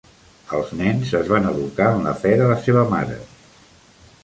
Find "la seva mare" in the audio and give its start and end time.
2.55-3.21